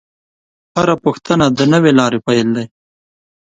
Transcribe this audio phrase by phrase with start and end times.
[0.77, 2.65] هره پوښتنه د نوې لارې پیل دی.